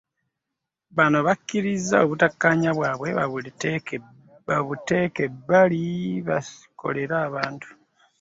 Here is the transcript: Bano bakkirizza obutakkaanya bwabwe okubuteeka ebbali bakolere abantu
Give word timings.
Bano 0.97 1.17
bakkirizza 1.27 1.95
obutakkaanya 2.03 2.69
bwabwe 2.77 3.09
okubuteeka 3.23 5.19
ebbali 5.27 5.83
bakolere 6.27 7.15
abantu 7.27 7.67